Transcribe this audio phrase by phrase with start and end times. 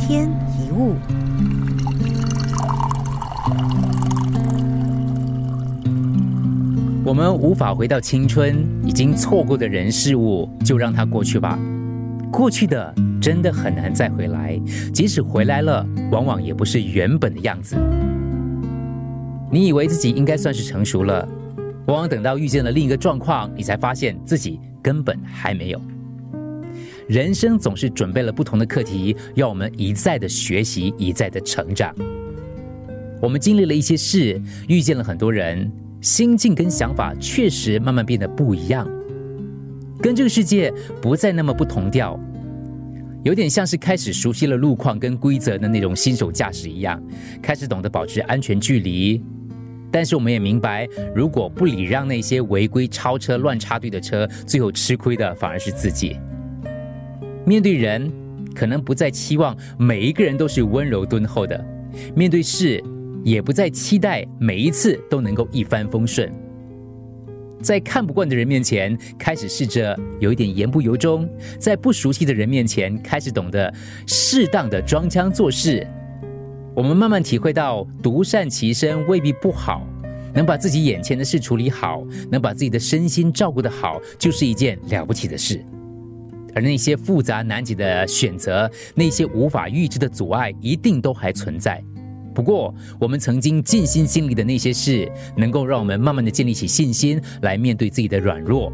[0.00, 0.94] 天一物，
[7.04, 11.58] 我们无法回到青春，已经错过的人事物，就让它过去吧。
[12.32, 14.58] 过去的真的很难再回来，
[14.94, 17.76] 即使回来了，往往也不是原本的样子。
[19.50, 21.28] 你以为自己应该算是成熟了，
[21.86, 25.80] 往往等到遇见了另一个状况，你才发现自己根本还没有。
[27.10, 31.92] 人生总是准备了不同的课题，要我们一再的学习，一再的成长。
[33.20, 35.68] 我们经历了一些事，遇见了很多人，
[36.00, 38.88] 心境跟想法确实慢慢变得不一样，
[40.00, 42.16] 跟这个世界不再那么不同调，
[43.24, 47.02] 有点像是开始熟悉了路况跟规则的那种新手驾驶一样，
[47.42, 49.20] 开始懂得保持安全距离。
[49.90, 56.16] 但是我们也明白，如果不礼让那些违规超车、乱插队的车，最后吃亏的反而是自己。
[57.50, 58.08] 面对人，
[58.54, 61.60] 可能不再期望每一个人都是温柔敦厚的；
[62.14, 62.80] 面对事，
[63.24, 66.32] 也不再期待每一次都能够一帆风顺。
[67.60, 71.26] 在看不惯的人面前，开始试着有一点言不由衷；
[71.58, 73.74] 在不熟悉的人面前，开始懂得
[74.06, 75.84] 适当的装腔作势。
[76.72, 79.84] 我们慢慢体会到，独善其身未必不好，
[80.32, 85.60] 能把自己眼前的事处理好，能把自己的身心照顾得好，就是一件了不起的事。
[86.54, 91.82] 而那些复杂难解的选择，那些无法预知的阻碍，一定都还存在。
[92.34, 98.72] 不过，我们曾经尽心尽力的那些事，能够让我们慢慢的建立起信心，来面对自己的软弱。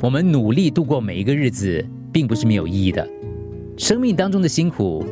[0.00, 3.06] 我们努力度过每一个日子，并不是没有意义的。
[3.76, 5.04] 生命当中的辛苦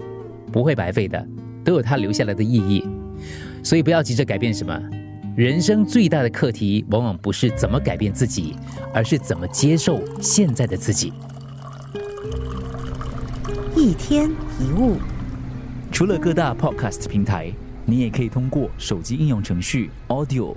[0.53, 1.27] 不会白费的，
[1.65, 2.85] 都有它留下来的意义。
[3.63, 4.81] 所以，不要急着改变什么。
[5.39, 8.57] 人生最大的课题，往往不是怎么改变自己，
[8.93, 11.13] 而是怎么接受现在的自己。
[13.77, 14.29] 一天
[14.59, 14.97] 一物，
[15.93, 17.53] 除了各大 podcast 平台，
[17.87, 20.57] 你也可以通过手机应用程序 Audio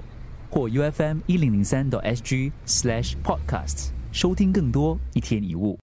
[0.50, 5.78] 或 UFM 一零零三 SG slash podcast 收听更多一天一物。